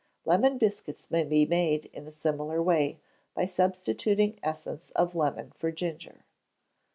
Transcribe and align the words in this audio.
Lemon 0.25 0.57
biscuits 0.57 1.11
may 1.11 1.23
be 1.23 1.45
made 1.45 1.85
in 1.93 2.07
a 2.07 2.11
similar 2.11 2.59
way, 2.59 2.99
by 3.35 3.45
substituting 3.45 4.39
essence 4.41 4.89
of 4.95 5.13
lemon 5.13 5.51
for 5.55 5.71
ginger. 5.71 6.25